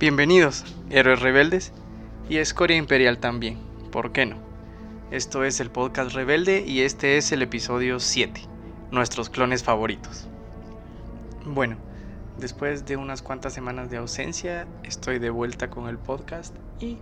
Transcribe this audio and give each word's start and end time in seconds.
Bienvenidos, 0.00 0.64
héroes 0.88 1.20
rebeldes 1.20 1.74
y 2.30 2.38
escoria 2.38 2.78
imperial 2.78 3.18
también, 3.18 3.58
¿por 3.92 4.12
qué 4.12 4.24
no? 4.24 4.38
Esto 5.10 5.44
es 5.44 5.60
el 5.60 5.70
podcast 5.70 6.14
Rebelde 6.14 6.64
y 6.66 6.80
este 6.80 7.18
es 7.18 7.32
el 7.32 7.42
episodio 7.42 8.00
7, 8.00 8.40
nuestros 8.90 9.28
clones 9.28 9.62
favoritos. 9.62 10.26
Bueno, 11.44 11.76
después 12.38 12.86
de 12.86 12.96
unas 12.96 13.20
cuantas 13.20 13.52
semanas 13.52 13.90
de 13.90 13.98
ausencia, 13.98 14.66
estoy 14.84 15.18
de 15.18 15.28
vuelta 15.28 15.68
con 15.68 15.86
el 15.86 15.98
podcast 15.98 16.56
y 16.80 16.96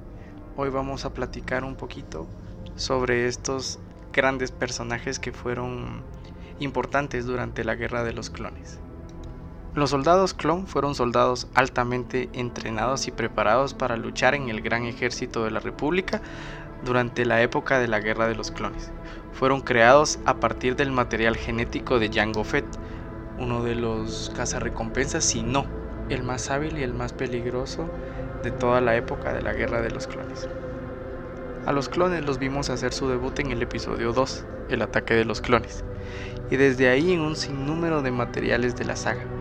hoy 0.57 0.71
vamos 0.71 1.05
a 1.05 1.15
platicar 1.15 1.63
un 1.63 1.77
poquito 1.77 2.27
sobre 2.75 3.29
estos 3.29 3.79
grandes 4.13 4.51
personajes 4.51 5.21
que 5.21 5.31
fueron 5.31 6.03
importantes 6.59 7.27
durante 7.27 7.63
la 7.63 7.77
Guerra 7.77 8.03
de 8.03 8.13
los 8.13 8.29
Clones. 8.29 8.81
Los 9.79 9.91
soldados 9.91 10.35
clon 10.35 10.67
fueron 10.67 10.97
soldados 10.97 11.47
altamente 11.55 12.29
entrenados 12.33 13.07
y 13.07 13.13
preparados 13.13 13.75
para 13.75 13.97
luchar 13.97 14.35
en 14.35 14.49
el 14.49 14.61
gran 14.61 14.87
ejército 14.87 15.45
de 15.45 15.53
la 15.53 15.61
República 15.61 16.21
durante 16.85 17.25
la 17.25 17.43
época 17.43 17.79
de 17.79 17.87
la 17.87 18.01
Guerra 18.01 18.27
de 18.27 18.35
los 18.35 18.51
Clones. 18.51 18.91
Fueron 19.33 19.61
creados 19.61 20.19
a 20.25 20.41
partir 20.41 20.75
del 20.75 20.91
material 20.91 21.37
genético 21.37 22.01
de 22.01 22.11
Jango 22.13 22.43
Fett, 22.43 22.67
uno 23.39 23.63
de 23.63 23.77
los 23.77 24.33
cazarrecompensas, 24.35 25.23
si 25.23 25.45
no 25.45 25.65
el 26.09 26.25
más 26.25 26.51
hábil 26.51 26.77
y 26.77 26.83
el 26.83 26.93
más 26.93 27.13
peligroso 27.13 27.89
de 28.43 28.51
toda 28.51 28.81
la 28.81 28.97
época 28.97 29.33
de 29.33 29.43
la 29.43 29.53
Guerra 29.53 29.81
de 29.81 29.93
los 29.93 30.09
Clones. 30.09 30.49
A 31.67 31.73
los 31.73 31.89
clones 31.89 32.25
los 32.25 32.41
vimos 32.41 32.69
hacer 32.69 32.93
su 32.93 33.09
debut 33.09 33.39
en 33.39 33.53
el 33.53 33.63
episodio 33.63 34.13
2, 34.13 34.45
el 34.71 34.83
ataque 34.83 35.15
de 35.15 35.25
los 35.25 35.41
clones, 35.41 35.85
y 36.51 36.57
desde 36.57 36.89
ahí 36.89 37.13
en 37.13 37.21
un 37.21 37.37
sinnúmero 37.37 38.03
de 38.03 38.11
materiales 38.11 38.75
de 38.75 38.85
la 38.85 38.97
saga. 38.97 39.38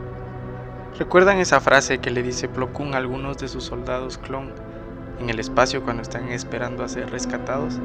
¿Recuerdan 0.95 1.37
esa 1.37 1.59
frase 1.59 1.99
que 1.99 2.09
le 2.09 2.23
dice 2.23 2.47
Plo 2.47 2.73
Koon 2.73 2.93
a 2.93 2.97
algunos 2.97 3.37
de 3.37 3.47
sus 3.47 3.63
soldados 3.63 4.17
clon 4.17 4.51
en 5.19 5.29
el 5.29 5.39
espacio 5.39 5.83
cuando 5.83 6.01
están 6.01 6.29
esperando 6.29 6.83
a 6.83 6.87
ser 6.87 7.11
rescatados? 7.11 7.79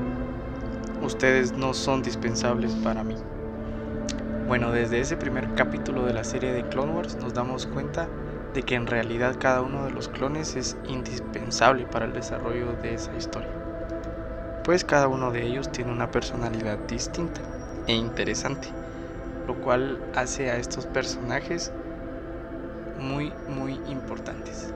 Ustedes 1.03 1.53
no 1.53 1.75
son 1.75 2.03
dispensables 2.03 2.72
para 2.77 3.05
mí. 3.05 3.17
Bueno, 4.47 4.70
desde 4.70 5.00
ese 5.00 5.17
primer 5.17 5.55
capítulo 5.55 6.06
de 6.06 6.12
la 6.12 6.25
serie 6.25 6.53
de 6.53 6.62
Clone 6.64 6.92
Wars 6.92 7.17
nos 7.17 7.34
damos 7.34 7.67
cuenta 7.67 8.09
de 8.55 8.62
que 8.62 8.75
en 8.77 8.86
realidad 8.86 9.37
cada 9.39 9.62
uno 9.62 9.84
de 9.84 9.91
los 9.91 10.09
clones 10.09 10.56
es 10.56 10.77
indispensable 10.89 11.87
para 11.87 12.06
el 12.06 12.12
desarrollo 12.12 12.72
de 12.83 12.94
esa 12.94 13.14
historia. 13.16 13.50
Pues 14.64 14.84
cada 14.84 15.09
uno 15.09 15.33
de 15.33 15.44
ellos 15.44 15.72
tiene 15.72 15.91
una 15.91 16.11
personalidad 16.11 16.78
distinta 16.89 17.41
e 17.87 17.94
interesante, 17.94 18.69
lo 19.47 19.55
cual 19.56 19.98
hace 20.14 20.50
a 20.50 20.56
estos 20.56 20.87
personajes 20.87 21.72
muy 23.03 23.33
muy 23.48 23.81
importantes. 23.89 24.72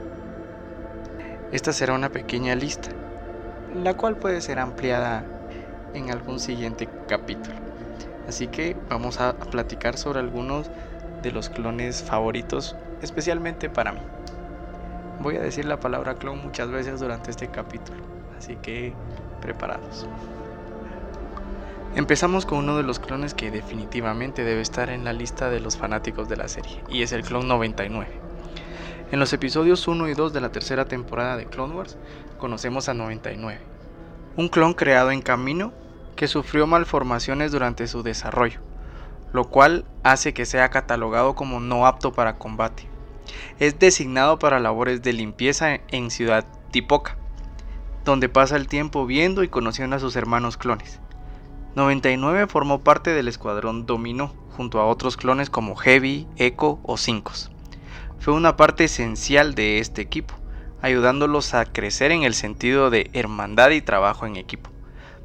Esta 1.52 1.72
será 1.72 1.94
una 1.94 2.10
pequeña 2.10 2.54
lista, 2.54 2.88
la 3.82 3.94
cual 3.94 4.16
puede 4.16 4.40
ser 4.40 4.58
ampliada 4.58 5.24
en 5.94 6.10
algún 6.10 6.40
siguiente 6.40 6.88
capítulo. 7.08 7.56
Así 8.28 8.48
que 8.48 8.76
vamos 8.90 9.20
a 9.20 9.34
platicar 9.34 9.96
sobre 9.96 10.18
algunos 10.18 10.70
de 11.22 11.30
los 11.30 11.48
clones 11.48 12.02
favoritos, 12.02 12.76
especialmente 13.00 13.70
para 13.70 13.92
mí. 13.92 14.00
Voy 15.20 15.36
a 15.36 15.40
decir 15.40 15.64
la 15.64 15.80
palabra 15.80 16.14
clon 16.16 16.42
muchas 16.42 16.70
veces 16.70 17.00
durante 17.00 17.30
este 17.30 17.48
capítulo, 17.48 18.02
así 18.36 18.56
que 18.56 18.92
preparados. 19.40 20.06
Empezamos 21.94 22.44
con 22.44 22.58
uno 22.58 22.76
de 22.76 22.82
los 22.82 22.98
clones 22.98 23.32
que 23.32 23.50
definitivamente 23.50 24.44
debe 24.44 24.60
estar 24.60 24.90
en 24.90 25.04
la 25.04 25.14
lista 25.14 25.48
de 25.48 25.60
los 25.60 25.78
fanáticos 25.78 26.28
de 26.28 26.36
la 26.36 26.48
serie, 26.48 26.82
y 26.90 27.02
es 27.02 27.12
el 27.12 27.22
clon 27.22 27.48
99. 27.48 28.25
En 29.12 29.20
los 29.20 29.32
episodios 29.32 29.86
1 29.86 30.08
y 30.08 30.14
2 30.14 30.32
de 30.32 30.40
la 30.40 30.50
tercera 30.50 30.86
temporada 30.86 31.36
de 31.36 31.46
Clone 31.46 31.76
Wars 31.76 31.96
conocemos 32.38 32.88
a 32.88 32.94
99, 32.94 33.60
un 34.36 34.48
clon 34.48 34.74
creado 34.74 35.12
en 35.12 35.22
camino 35.22 35.72
que 36.16 36.26
sufrió 36.26 36.66
malformaciones 36.66 37.52
durante 37.52 37.86
su 37.86 38.02
desarrollo, 38.02 38.58
lo 39.32 39.44
cual 39.44 39.84
hace 40.02 40.34
que 40.34 40.44
sea 40.44 40.70
catalogado 40.70 41.36
como 41.36 41.60
no 41.60 41.86
apto 41.86 42.12
para 42.12 42.36
combate. 42.36 42.88
Es 43.60 43.78
designado 43.78 44.40
para 44.40 44.58
labores 44.58 45.02
de 45.02 45.12
limpieza 45.12 45.78
en 45.86 46.10
Ciudad 46.10 46.44
Tipoca, 46.72 47.16
donde 48.04 48.28
pasa 48.28 48.56
el 48.56 48.66
tiempo 48.66 49.06
viendo 49.06 49.44
y 49.44 49.48
conociendo 49.48 49.94
a 49.94 50.00
sus 50.00 50.16
hermanos 50.16 50.56
clones. 50.56 50.98
99 51.76 52.48
formó 52.48 52.80
parte 52.80 53.10
del 53.10 53.28
escuadrón 53.28 53.86
Dominó, 53.86 54.34
junto 54.56 54.80
a 54.80 54.86
otros 54.86 55.16
clones 55.16 55.48
como 55.48 55.76
Heavy, 55.76 56.26
Echo 56.36 56.80
o 56.82 56.96
Cincos. 56.96 57.52
Fue 58.18 58.34
una 58.34 58.56
parte 58.56 58.84
esencial 58.84 59.54
de 59.54 59.78
este 59.78 60.02
equipo, 60.02 60.34
ayudándolos 60.82 61.54
a 61.54 61.64
crecer 61.64 62.10
en 62.10 62.22
el 62.22 62.34
sentido 62.34 62.90
de 62.90 63.10
hermandad 63.12 63.70
y 63.70 63.82
trabajo 63.82 64.26
en 64.26 64.36
equipo. 64.36 64.70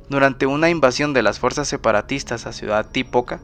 Durante 0.09 0.45
una 0.45 0.69
invasión 0.69 1.13
de 1.13 1.23
las 1.23 1.39
fuerzas 1.39 1.67
separatistas 1.67 2.45
a 2.45 2.53
Ciudad 2.53 2.89
Tipoca, 2.91 3.39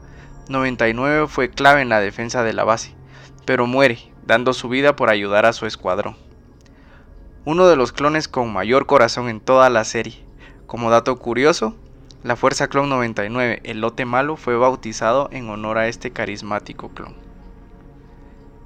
99 0.48 1.26
fue 1.26 1.50
clave 1.50 1.82
en 1.82 1.88
la 1.88 2.00
defensa 2.00 2.42
de 2.42 2.52
la 2.52 2.64
base, 2.64 2.94
pero 3.44 3.66
muere, 3.66 3.98
dando 4.26 4.52
su 4.52 4.68
vida 4.68 4.94
por 4.94 5.10
ayudar 5.10 5.46
a 5.46 5.52
su 5.52 5.66
escuadrón. 5.66 6.16
Uno 7.44 7.66
de 7.66 7.76
los 7.76 7.92
clones 7.92 8.28
con 8.28 8.52
mayor 8.52 8.86
corazón 8.86 9.28
en 9.28 9.40
toda 9.40 9.70
la 9.70 9.84
serie. 9.84 10.22
Como 10.66 10.90
dato 10.90 11.18
curioso, 11.18 11.74
la 12.22 12.36
Fuerza 12.36 12.68
Clon 12.68 12.90
99, 12.90 13.60
el 13.64 13.80
lote 13.80 14.04
malo, 14.04 14.36
fue 14.36 14.56
bautizado 14.56 15.28
en 15.32 15.48
honor 15.48 15.78
a 15.78 15.88
este 15.88 16.10
carismático 16.10 16.90
clon. 16.90 17.27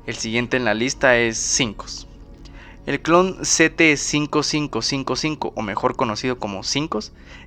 El 0.04 0.16
siguiente 0.16 0.56
en 0.56 0.64
la 0.64 0.74
lista 0.74 1.16
es 1.16 1.38
5. 1.38 1.86
El 2.86 3.02
clon 3.02 3.38
CT5555, 3.38 5.52
o 5.54 5.62
mejor 5.62 5.94
conocido 5.94 6.40
como 6.40 6.64
5, 6.64 6.98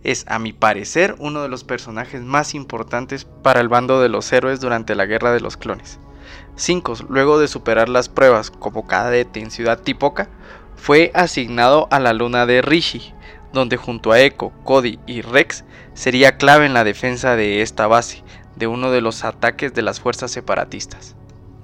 es 0.05 0.23
a 0.29 0.39
mi 0.39 0.53
parecer 0.53 1.17
uno 1.19 1.41
de 1.41 1.49
los 1.49 1.65
personajes 1.65 2.21
más 2.21 2.55
importantes 2.55 3.25
para 3.25 3.59
el 3.59 3.67
bando 3.67 3.99
de 3.99 4.07
los 4.07 4.31
héroes 4.31 4.61
durante 4.61 4.95
la 4.95 5.05
Guerra 5.05 5.33
de 5.33 5.41
los 5.41 5.57
Clones. 5.57 5.99
5, 6.55 6.93
luego 7.09 7.39
de 7.39 7.49
superar 7.49 7.89
las 7.89 8.07
pruebas 8.07 8.51
como 8.51 8.87
cadete 8.87 9.41
en 9.41 9.51
Ciudad 9.51 9.81
Tipoca, 9.81 10.29
fue 10.77 11.11
asignado 11.13 11.89
a 11.91 11.99
la 11.99 12.13
luna 12.13 12.45
de 12.45 12.61
Rishi, 12.61 13.13
donde 13.51 13.75
junto 13.75 14.13
a 14.13 14.21
Echo, 14.21 14.53
Cody 14.63 14.97
y 15.05 15.19
Rex 15.19 15.65
sería 15.93 16.37
clave 16.37 16.65
en 16.65 16.73
la 16.73 16.85
defensa 16.85 17.35
de 17.35 17.61
esta 17.61 17.87
base, 17.87 18.23
de 18.55 18.67
uno 18.67 18.91
de 18.91 19.01
los 19.01 19.25
ataques 19.25 19.73
de 19.73 19.81
las 19.81 19.99
fuerzas 19.99 20.31
separatistas. 20.31 21.17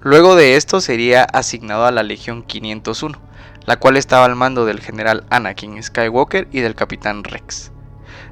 Luego 0.03 0.35
de 0.35 0.55
esto 0.55 0.81
sería 0.81 1.23
asignado 1.23 1.85
a 1.85 1.91
la 1.91 2.01
Legión 2.01 2.41
501, 2.41 3.21
la 3.67 3.77
cual 3.77 3.97
estaba 3.97 4.25
al 4.25 4.35
mando 4.35 4.65
del 4.65 4.79
general 4.79 5.25
Anakin 5.29 5.81
Skywalker 5.81 6.47
y 6.51 6.61
del 6.61 6.73
capitán 6.73 7.23
Rex. 7.23 7.71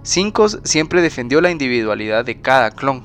Cinco 0.02 0.50
siempre 0.50 1.04
defendió 1.04 1.42
la 1.42 1.52
individualidad 1.52 2.26
de 2.26 2.42
cada 2.42 2.72
clon, 2.72 3.04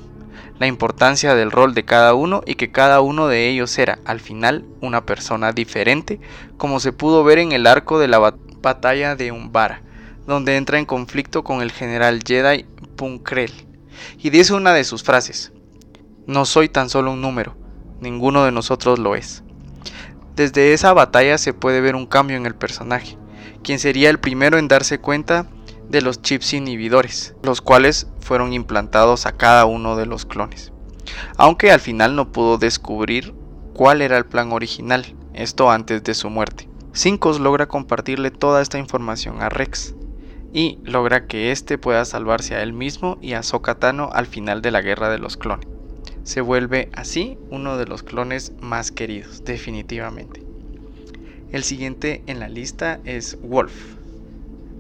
la 0.59 0.67
importancia 0.67 1.35
del 1.35 1.51
rol 1.51 1.75
de 1.75 1.85
cada 1.85 2.15
uno 2.15 2.41
y 2.47 2.55
que 2.55 2.73
cada 2.73 3.03
uno 3.03 3.29
de 3.29 3.51
ellos 3.51 3.77
era, 3.79 3.99
al 4.07 4.21
final, 4.21 4.65
una 4.81 5.05
persona 5.05 5.53
diferente, 5.53 6.19
como 6.57 6.81
se 6.81 6.95
pudo 6.95 7.23
ver 7.23 7.41
en 7.41 7.53
el 7.53 7.67
arco 7.67 7.99
de 7.99 8.09
la 8.09 8.35
batalla 8.63 9.15
de 9.15 9.31
Umbara, 9.31 9.83
donde 10.27 10.57
entra 10.57 10.79
en 10.79 10.87
conflicto 10.87 11.45
con 11.45 11.61
el 11.61 11.71
general 11.71 12.23
Jedi 12.27 12.65
Punkrell, 12.97 13.53
y 14.17 14.31
dice 14.31 14.55
una 14.55 14.73
de 14.73 14.85
sus 14.85 15.03
frases, 15.03 15.53
no 16.27 16.47
soy 16.47 16.71
tan 16.71 16.89
solo 16.89 17.13
un 17.13 17.21
número, 17.21 17.63
ninguno 18.01 18.45
de 18.45 18.53
nosotros 18.53 18.99
lo 18.99 19.15
es. 19.15 19.43
Desde 20.37 20.73
esa 20.73 20.93
batalla 20.93 21.39
se 21.39 21.53
puede 21.53 21.81
ver 21.81 21.95
un 21.95 22.07
cambio 22.07 22.37
en 22.37 22.47
el 22.47 22.55
personaje, 22.55 23.17
quien 23.63 23.79
sería 23.79 24.11
el 24.11 24.19
primero 24.19 24.59
en 24.59 24.69
darse 24.69 24.99
cuenta 24.99 25.47
de 25.89 26.03
los 26.03 26.23
chips 26.23 26.55
inhibidores, 26.55 27.35
los 27.43 27.61
cuales 27.61 28.09
fueron 28.21 28.53
implantados 28.53 29.27
a 29.27 29.33
cada 29.33 29.65
uno 29.65 29.97
de 29.97 30.07
los 30.07 30.25
clones. 30.25 30.73
Aunque 31.37 31.71
al 31.71 31.81
final 31.81 32.17
no 32.17 32.33
pudo 32.33 32.59
descubrir 32.59 33.35
cuál 33.75 34.03
era 34.03 34.17
el 34.17 34.27
plan 34.27 34.53
original, 34.53 35.15
esto 35.35 35.71
antes 35.71 36.03
de 36.03 36.15
su 36.15 36.31
muerte. 36.31 36.69
Cincos 36.95 37.41
logra 37.41 37.67
compartirle 37.67 38.31
toda 38.31 38.63
esta 38.63 38.79
información 38.79 39.43
a 39.43 39.49
Rex, 39.49 39.95
y 40.55 40.79
logra 40.85 41.27
que 41.27 41.51
éste 41.51 41.79
pueda 41.79 42.05
salvarse 42.05 42.55
a 42.55 42.63
él 42.63 42.73
mismo 42.73 43.19
y 43.21 43.33
a 43.33 43.43
Sokatano 43.43 44.11
al 44.13 44.27
final 44.27 44.63
de 44.63 44.71
la 44.71 44.81
guerra 44.81 45.11
de 45.11 45.19
los 45.19 45.37
clones. 45.37 45.67
Se 46.25 46.41
vuelve 46.41 46.89
así 46.95 47.37
uno 47.51 47.77
de 47.77 47.85
los 47.85 48.03
clones 48.03 48.53
más 48.59 48.91
queridos, 48.91 49.45
definitivamente. 49.45 50.43
El 51.53 51.65
siguiente 51.65 52.23
en 52.27 52.41
la 52.41 52.49
lista 52.49 52.99
es 53.05 53.39
Wolf. 53.43 53.97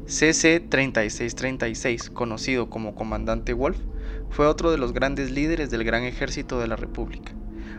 CC-3636, 0.06 2.10
conocido 2.10 2.70
como 2.70 2.94
Comandante 2.94 3.52
Wolf, 3.52 3.76
fue 4.30 4.46
otro 4.46 4.70
de 4.70 4.78
los 4.78 4.94
grandes 4.94 5.30
líderes 5.30 5.70
del 5.70 5.84
Gran 5.84 6.04
Ejército 6.04 6.58
de 6.58 6.66
la 6.66 6.76
República, 6.76 7.32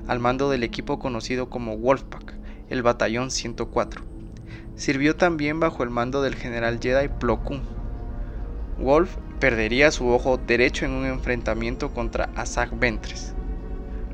al 0.07 0.19
mando 0.19 0.51
del 0.51 0.63
equipo 0.63 1.00
conocido 1.00 1.50
como 1.50 1.75
Wolfpack, 1.75 2.35
el 2.69 2.83
Batallón 2.83 3.31
104. 3.31 4.03
Sirvió 4.75 5.15
también 5.15 5.59
bajo 5.59 5.81
el 5.81 5.89
mando 5.89 6.21
del 6.21 6.35
general 6.35 6.79
Jedi 6.79 7.07
Plo. 7.19 7.39
Wolf 8.77 9.17
perdería 9.39 9.89
su 9.89 10.07
ojo 10.09 10.38
derecho 10.38 10.85
en 10.85 10.91
un 10.91 11.06
enfrentamiento 11.06 11.95
contra 11.95 12.29
Asajj 12.35 12.77
Ventress. 12.77 13.34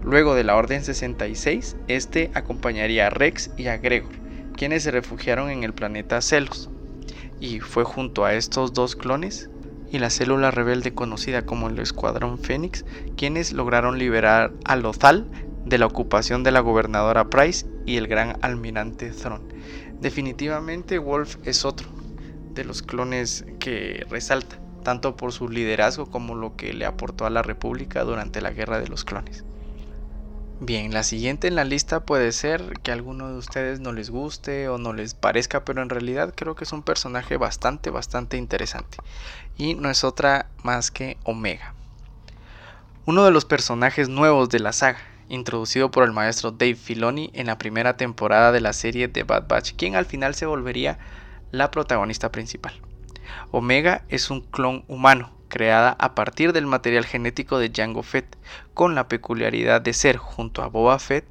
Luego 0.03 0.33
de 0.33 0.44
la 0.44 0.56
Orden 0.56 0.83
66, 0.83 1.77
este 1.88 2.31
acompañaría 2.33 3.07
a 3.07 3.09
Rex 3.12 3.51
y 3.56 3.68
a 3.68 3.77
Gregor, 3.77 4.12
quienes 4.57 4.83
se 4.83 4.92
refugiaron 4.92 5.51
en 5.51 5.63
el 5.63 5.74
planeta 5.74 6.21
Celos. 6.21 6.69
Y 7.39 7.59
fue 7.59 7.83
junto 7.83 8.25
a 8.25 8.33
estos 8.33 8.74
dos 8.74 8.95
clones 8.95 9.50
y 9.92 10.00
la 10.00 10.09
célula 10.09 10.50
rebelde 10.50 10.94
conocida 10.94 11.45
como 11.45 11.69
el 11.69 11.77
Escuadrón 11.77 12.39
Fénix, 12.39 12.83
quienes 13.15 13.53
lograron 13.53 14.00
liberar 14.00 14.53
a 14.65 14.75
Lothal 14.75 15.27
de 15.65 15.77
la 15.77 15.86
ocupación 15.86 16.44
de 16.44 16.51
la 16.51 16.62
gobernadora 16.62 17.30
Price 17.30 17.68
y 17.86 17.98
el 17.98 18.07
gran 18.07 18.38
almirante 18.42 19.12
Thrawn. 19.12 19.44
Definitivamente 20.00 20.98
Wolf 20.98 21.36
es 21.44 21.63
otro 21.63 21.89
de 22.56 22.63
los 22.63 22.81
clones 22.81 23.45
que 23.59 24.06
resalta, 24.09 24.59
tanto 24.83 25.15
por 25.15 25.31
su 25.31 25.48
liderazgo 25.48 26.09
como 26.09 26.33
lo 26.33 26.56
que 26.56 26.74
le 26.74 26.86
aportó 26.86 27.25
a 27.25 27.30
la 27.30 27.44
República 27.44 28.03
durante 28.03 28.42
la 28.42 28.51
Guerra 28.51 28.80
de 28.80 28.88
los 28.88 29.06
Clones. 29.06 29.45
Bien, 30.63 30.94
la 30.94 31.02
siguiente 31.02 31.48
en 31.48 31.56
la 31.56 31.63
lista 31.63 32.02
puede 32.02 32.31
ser 32.31 32.80
que 32.84 32.92
a 32.92 32.94
alguno 32.94 33.30
de 33.30 33.36
ustedes 33.36 33.80
no 33.80 33.94
les 33.94 34.12
guste 34.12 34.69
o 34.69 34.78
no 34.78 34.94
les 34.94 35.16
parezca, 35.16 35.66
pero 35.66 35.81
en 35.81 35.90
realidad 35.90 36.36
creo 36.38 36.54
que 36.54 36.66
es 36.66 36.72
un 36.72 36.84
personaje 36.84 37.36
bastante, 37.36 37.90
bastante 37.90 38.38
interesante. 38.38 39.00
Y 39.58 39.74
no 39.74 39.90
es 39.90 40.04
otra 40.04 40.52
más 40.62 40.92
que 40.92 41.18
Omega. 41.24 41.74
Uno 43.08 43.25
de 43.25 43.31
los 43.31 43.44
personajes 43.44 44.08
nuevos 44.08 44.50
de 44.50 44.60
la 44.60 44.72
saga, 44.72 45.00
introducido 45.30 45.90
por 45.90 46.04
el 46.04 46.12
maestro 46.12 46.52
Dave 46.52 46.75
Filoni 46.75 47.31
en 47.34 47.48
la 47.48 47.58
primera 47.58 47.98
temporada 47.98 48.52
de 48.52 48.62
la 48.62 48.74
serie 48.74 49.08
The 49.08 49.24
Bad 49.24 49.48
Batch, 49.48 49.74
quien 49.75 49.96
al 49.96 50.06
final 50.06 50.36
se 50.36 50.46
volvería 50.46 51.00
la 51.50 51.72
protagonista 51.72 52.31
principal. 52.31 52.80
Omega 53.50 54.06
es 54.10 54.30
un 54.30 54.42
clon 54.42 54.86
humano, 54.88 55.31
creada 55.51 55.98
a 56.00 56.15
partir 56.15 56.53
del 56.53 56.65
material 56.65 57.06
genético 57.06 57.59
de 57.59 57.71
Jango 57.75 58.01
Fett, 58.03 58.38
con 58.74 58.95
la 58.95 59.09
peculiaridad 59.09 59.81
de 59.81 59.94
ser, 59.94 60.15
junto 60.15 60.63
a 60.63 60.68
Boba 60.68 60.98
Fett, 60.98 61.25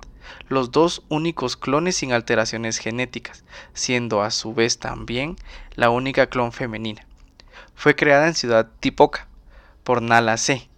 los 0.48 0.70
dos 0.70 1.02
únicos 1.08 1.56
clones 1.56 1.96
sin 1.96 2.12
alteraciones 2.12 2.78
genéticas, 2.78 3.44
siendo 3.72 4.22
a 4.22 4.30
su 4.30 4.54
vez 4.54 4.78
también 4.78 5.36
la 5.74 5.88
única 5.88 6.26
clon 6.28 6.52
femenina. 6.52 7.06
Fue 7.74 7.96
creada 7.96 8.28
en 8.28 8.34
Ciudad 8.34 8.68
Tipoca 8.78 9.26
por 9.84 10.02
Nala 10.02 10.36
C, 10.36 10.68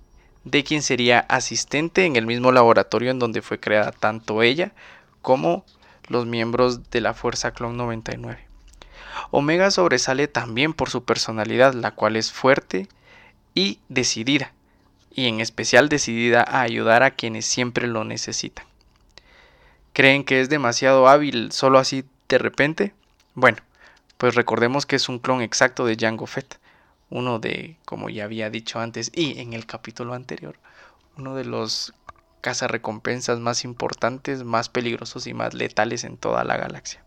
de 0.45 0.63
quien 0.63 0.81
sería 0.81 1.19
asistente 1.29 2.07
en 2.07 2.15
el 2.15 2.27
mismo 2.27 2.53
laboratorio 2.53 3.11
en 3.11 3.19
donde 3.19 3.43
fue 3.43 3.59
creada 3.59 3.91
tanto 3.91 4.43
ella 4.43 4.73
como 5.21 5.65
los 6.09 6.27
miembros 6.27 6.91
de 6.91 7.01
la 7.01 7.13
Fuerza 7.13 7.51
Clon 7.51 7.77
99. 7.77 8.47
Omega 9.33 9.71
sobresale 9.73 10.29
también 10.29 10.73
por 10.73 10.91
su 10.91 11.05
personalidad, 11.05 11.75
la 11.75 11.91
cual 11.91 12.17
es 12.17 12.33
fuerte, 12.33 12.89
y 13.55 13.79
decidida, 13.89 14.53
y 15.11 15.27
en 15.27 15.41
especial 15.41 15.89
decidida 15.89 16.43
a 16.43 16.63
ayudar 16.63 17.03
a 17.03 17.13
quienes 17.13 17.47
siempre 17.47 17.87
lo 17.87 18.05
necesitan. 18.05 18.67
¿Creen 19.93 20.25
que 20.25 20.41
es 20.41 20.49
demasiado 20.49 21.09
hábil 21.09 21.53
solo 21.53 21.79
así 21.79 22.05
de 22.29 22.39
repente? 22.39 22.95
Bueno, 23.35 23.59
pues 24.17 24.35
recordemos 24.35 24.87
que 24.87 24.97
es 24.97 25.09
un 25.09 25.19
clon 25.19 25.43
exacto 25.43 25.85
de 25.85 25.97
Jango 25.99 26.27
Fett, 26.27 26.59
uno 27.11 27.39
de, 27.39 27.77
como 27.85 28.09
ya 28.09 28.25
había 28.25 28.49
dicho 28.49 28.81
antes 28.81 29.11
y 29.15 29.39
en 29.41 29.53
el 29.53 29.67
capítulo 29.67 30.15
anterior, 30.15 30.57
uno 31.19 31.35
de 31.35 31.45
los 31.45 31.93
cazarrecompensas 32.41 33.39
más 33.39 33.65
importantes, 33.65 34.45
más 34.45 34.69
peligrosos 34.69 35.27
y 35.27 35.35
más 35.35 35.53
letales 35.55 36.05
en 36.05 36.17
toda 36.17 36.43
la 36.45 36.57
galaxia. 36.57 37.05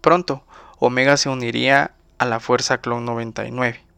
Pronto, 0.00 0.44
Omega 0.78 1.16
se 1.16 1.28
uniría 1.28 1.92
a 2.18 2.26
la 2.26 2.38
Fuerza 2.38 2.82
Clon 2.82 3.04
99 3.04 3.89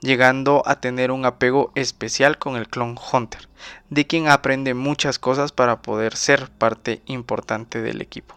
llegando 0.00 0.62
a 0.66 0.80
tener 0.80 1.10
un 1.10 1.24
apego 1.24 1.72
especial 1.74 2.38
con 2.38 2.56
el 2.56 2.68
clon 2.68 2.96
Hunter, 3.12 3.48
de 3.90 4.06
quien 4.06 4.28
aprende 4.28 4.74
muchas 4.74 5.18
cosas 5.18 5.52
para 5.52 5.82
poder 5.82 6.16
ser 6.16 6.50
parte 6.50 7.02
importante 7.06 7.82
del 7.82 8.00
equipo. 8.00 8.34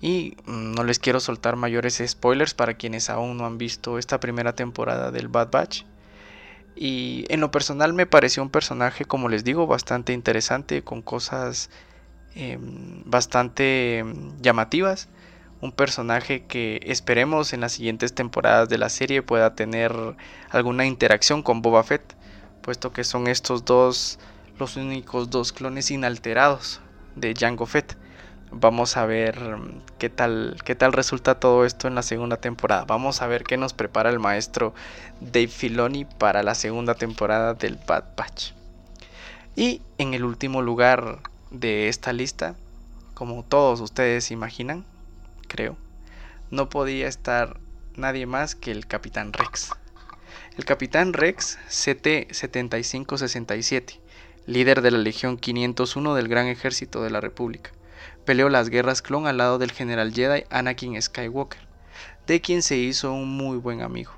Y 0.00 0.36
mm, 0.46 0.72
no 0.72 0.84
les 0.84 0.98
quiero 0.98 1.20
soltar 1.20 1.56
mayores 1.56 2.02
spoilers 2.06 2.54
para 2.54 2.74
quienes 2.74 3.10
aún 3.10 3.36
no 3.36 3.46
han 3.46 3.58
visto 3.58 3.98
esta 3.98 4.18
primera 4.20 4.54
temporada 4.54 5.10
del 5.10 5.28
Bad 5.28 5.50
Batch. 5.50 5.84
Y 6.74 7.26
en 7.28 7.40
lo 7.40 7.50
personal 7.50 7.92
me 7.92 8.06
pareció 8.06 8.42
un 8.42 8.48
personaje, 8.48 9.04
como 9.04 9.28
les 9.28 9.44
digo, 9.44 9.66
bastante 9.66 10.14
interesante, 10.14 10.82
con 10.82 11.02
cosas 11.02 11.68
em, 12.34 13.02
bastante 13.04 13.98
em, 13.98 14.40
llamativas 14.40 15.08
un 15.60 15.72
personaje 15.72 16.44
que 16.44 16.80
esperemos 16.84 17.52
en 17.52 17.60
las 17.60 17.72
siguientes 17.72 18.14
temporadas 18.14 18.68
de 18.68 18.78
la 18.78 18.88
serie 18.88 19.22
pueda 19.22 19.54
tener 19.54 19.94
alguna 20.50 20.86
interacción 20.86 21.42
con 21.42 21.62
Boba 21.62 21.82
Fett, 21.82 22.14
puesto 22.62 22.92
que 22.92 23.04
son 23.04 23.26
estos 23.26 23.64
dos 23.64 24.18
los 24.58 24.76
únicos 24.76 25.30
dos 25.30 25.52
clones 25.52 25.90
inalterados 25.90 26.80
de 27.16 27.34
Jango 27.34 27.66
Fett. 27.66 27.96
Vamos 28.52 28.96
a 28.96 29.06
ver 29.06 29.40
mm, 29.40 29.82
qué 29.98 30.10
tal, 30.10 30.56
qué 30.64 30.74
tal 30.74 30.92
resulta 30.92 31.40
todo 31.40 31.64
esto 31.64 31.88
en 31.88 31.94
la 31.94 32.02
segunda 32.02 32.36
temporada. 32.36 32.84
Vamos 32.84 33.22
a 33.22 33.26
ver 33.26 33.44
qué 33.44 33.56
nos 33.56 33.72
prepara 33.72 34.10
el 34.10 34.18
maestro 34.18 34.74
Dave 35.20 35.48
Filoni 35.48 36.04
para 36.04 36.42
la 36.42 36.54
segunda 36.54 36.94
temporada 36.94 37.54
del 37.54 37.78
Bad 37.86 38.04
Batch. 38.16 38.52
Y 39.56 39.82
en 39.98 40.14
el 40.14 40.24
último 40.24 40.62
lugar 40.62 41.20
de 41.50 41.88
esta 41.88 42.12
lista, 42.12 42.54
como 43.14 43.42
todos 43.44 43.80
ustedes 43.80 44.30
imaginan, 44.30 44.84
creo, 45.50 45.76
no 46.50 46.68
podía 46.68 47.08
estar 47.08 47.58
nadie 47.96 48.24
más 48.24 48.54
que 48.54 48.70
el 48.70 48.86
Capitán 48.86 49.32
Rex. 49.32 49.72
El 50.56 50.64
Capitán 50.64 51.12
Rex 51.12 51.58
CT-7567, 51.68 53.98
líder 54.46 54.80
de 54.80 54.92
la 54.92 54.98
Legión 54.98 55.38
501 55.38 56.14
del 56.14 56.28
Gran 56.28 56.46
Ejército 56.46 57.02
de 57.02 57.10
la 57.10 57.20
República, 57.20 57.72
peleó 58.24 58.48
las 58.48 58.68
guerras 58.68 59.02
clon 59.02 59.26
al 59.26 59.38
lado 59.38 59.58
del 59.58 59.72
general 59.72 60.14
Jedi 60.14 60.44
Anakin 60.50 61.02
Skywalker, 61.02 61.66
de 62.28 62.40
quien 62.40 62.62
se 62.62 62.76
hizo 62.76 63.12
un 63.12 63.36
muy 63.36 63.56
buen 63.56 63.82
amigo. 63.82 64.12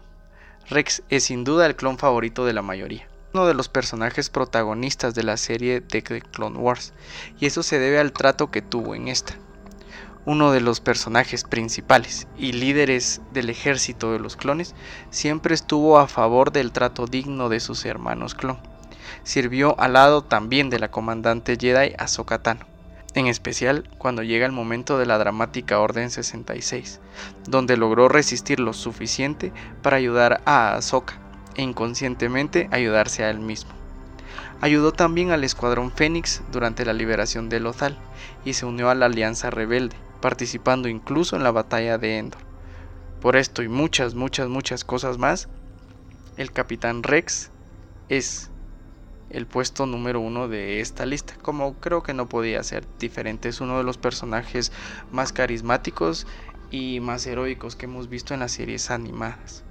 Rex 0.69 1.03
es 1.09 1.25
sin 1.25 1.45
duda 1.45 1.65
el 1.65 1.77
clon 1.77 1.97
favorito 1.97 2.45
de 2.45 2.53
la 2.53 2.61
mayoría, 2.61 3.09
uno 3.33 3.47
de 3.47 3.55
los 3.55 3.71
personajes 3.71 4.29
protagonistas 4.29 5.15
de 5.15 5.23
la 5.23 5.39
serie 5.39 5.81
de 5.81 6.03
Clone 6.03 6.59
Wars, 6.59 6.93
y 7.41 7.47
eso 7.47 7.63
se 7.63 7.79
debe 7.79 7.99
al 7.99 8.13
trato 8.13 8.51
que 8.51 8.61
tuvo 8.61 8.95
en 8.95 9.09
esta 9.09 9.39
uno 10.25 10.53
de 10.53 10.61
los 10.61 10.81
personajes 10.81 11.43
principales 11.45 12.29
y 12.39 12.53
líderes 12.53 13.21
del 13.33 13.51
ejército 13.51 14.13
de 14.13 14.21
los 14.21 14.37
clones, 14.37 14.75
siempre 15.11 15.55
estuvo 15.55 15.99
a 15.99 16.07
favor 16.07 16.53
del 16.53 16.73
trato 16.73 17.07
digno 17.07 17.49
de 17.49 17.61
sus 17.61 17.85
hermanos 17.85 18.35
clon. 18.35 18.59
Sirvió 19.25 19.79
al 19.81 19.95
lado 19.95 20.23
también 20.23 20.71
de 20.71 20.79
la 20.79 20.91
comandante 20.91 21.57
Jedi 21.61 21.95
Ahsoka 21.99 22.43
Tano, 22.43 22.67
en 23.15 23.27
especial 23.27 23.89
cuando 23.99 24.23
llega 24.23 24.47
el 24.47 24.53
momento 24.53 24.99
de 24.99 25.07
la 25.07 25.19
dramática 25.19 25.81
Orden 25.81 26.11
66, 26.11 27.01
donde 27.49 27.77
logró 27.77 28.09
resistir 28.09 28.61
lo 28.61 28.73
suficiente 28.73 29.53
para 29.83 29.97
ayudar 29.97 30.41
a 30.45 30.75
Ahsoka 30.75 31.15
e 31.57 31.63
inconscientemente 31.63 32.69
ayudarse 32.71 33.25
a 33.25 33.31
él 33.31 33.41
mismo. 33.41 33.73
Ayudó 34.61 34.93
también 34.93 35.33
al 35.33 35.43
Escuadrón 35.43 35.91
Fénix 35.91 36.43
durante 36.53 36.85
la 36.85 36.93
liberación 36.93 37.49
de 37.49 37.59
Lothal 37.59 37.99
y 38.45 38.55
se 38.55 38.65
unió 38.65 38.91
a 38.91 38.95
la 38.95 39.07
Alianza 39.07 39.51
Rebelde, 39.51 39.97
participando 40.23 40.89
incluso 40.89 41.37
en 41.37 41.43
la 41.43 41.51
batalla 41.51 41.99
de 41.99 42.17
Endor. 42.17 42.41
Por 43.21 43.37
esto 43.37 43.63
y 43.63 43.69
muchas, 43.69 44.15
muchas, 44.15 44.49
muchas 44.49 44.85
cosas 44.85 45.19
más, 45.19 45.51
el 46.39 46.51
Capitán 46.51 47.03
Rex 47.03 47.51
es 48.09 48.51
el 49.29 49.47
puesto 49.47 49.85
número 49.87 50.21
uno 50.21 50.49
de 50.49 50.81
esta 50.81 51.05
lista, 51.05 51.35
como 51.43 51.75
creo 51.75 52.03
que 52.03 52.15
no 52.15 52.29
podía 52.29 52.63
ser 52.63 52.87
diferente, 52.99 53.49
es 53.51 53.61
uno 53.61 53.79
de 53.79 53.85
los 53.85 53.99
personajes 53.99 54.73
más 55.11 55.33
carismáticos 55.33 56.27
y 56.71 57.01
más 57.01 57.27
heroicos 57.27 57.77
que 57.77 57.87
hemos 57.87 58.09
visto 58.09 58.35
en 58.35 58.41
las 58.41 58.53
series 58.53 58.91
animadas. 58.91 59.65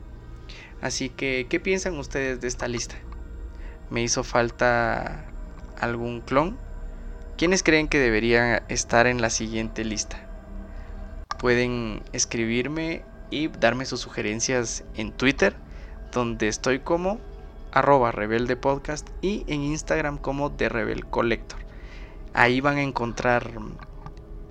Así 0.82 1.10
que, 1.10 1.48
¿qué 1.50 1.60
piensan 1.60 1.98
ustedes 1.98 2.42
de 2.42 2.48
esta 2.48 2.68
lista? 2.68 2.96
¿Me 3.90 4.02
hizo 4.02 4.24
falta 4.24 5.26
algún 5.80 6.22
clon? 6.22 6.58
¿Quiénes 7.38 7.64
creen 7.64 7.88
que 7.88 8.00
deberían 8.00 8.64
estar 8.68 9.08
en 9.08 9.22
la 9.22 9.30
siguiente 9.30 9.84
lista? 9.84 10.31
Pueden 11.42 12.04
escribirme 12.14 13.04
y 13.32 13.48
darme 13.48 13.86
sus 13.86 14.00
sugerencias 14.00 14.84
en 14.94 15.12
Twitter, 15.12 15.56
donde 16.12 16.48
estoy 16.48 16.82
como 16.82 17.20
arroba 17.72 18.14
y 19.24 19.44
en 19.48 19.64
Instagram 19.64 20.20
como 20.20 20.52
The 20.52 20.70
Rebel 20.70 21.08
Collector. 21.08 21.58
Ahí 22.36 22.62
van 22.62 22.78
a 22.78 22.84
encontrar 22.84 23.54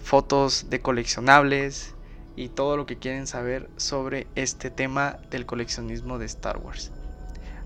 fotos 0.03 0.67
de 0.69 0.81
coleccionables 0.81 1.95
y 2.35 2.49
todo 2.49 2.77
lo 2.77 2.87
que 2.87 2.99
quieren 2.99 3.29
saber 3.29 3.71
sobre 3.77 4.27
este 4.35 4.69
tema 4.69 5.19
del 5.31 5.47
coleccionismo 5.47 6.19
de 6.19 6.27
Star 6.27 6.59
Wars. 6.59 6.91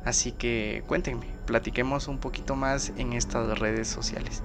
Así 0.04 0.32
que 0.32 0.84
cuéntenme, 0.86 1.28
platiquemos 1.46 2.08
un 2.08 2.18
poquito 2.18 2.56
más 2.56 2.92
en 2.98 3.14
estas 3.14 3.58
redes 3.58 3.88
sociales. 3.88 4.42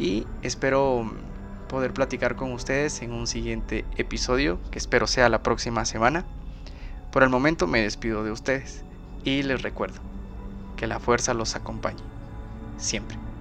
Y 0.00 0.26
espero 0.42 1.08
poder 1.72 1.94
platicar 1.94 2.36
con 2.36 2.52
ustedes 2.52 3.00
en 3.00 3.12
un 3.12 3.26
siguiente 3.26 3.86
episodio, 3.96 4.60
que 4.70 4.78
espero 4.78 5.06
sea 5.06 5.30
la 5.30 5.42
próxima 5.42 5.86
semana. 5.86 6.26
Por 7.10 7.22
el 7.22 7.30
momento 7.30 7.66
me 7.66 7.80
despido 7.80 8.24
de 8.24 8.30
ustedes 8.30 8.84
y 9.24 9.42
les 9.42 9.62
recuerdo 9.62 9.98
que 10.76 10.86
la 10.86 11.00
fuerza 11.00 11.32
los 11.32 11.56
acompañe, 11.56 12.02
siempre. 12.76 13.31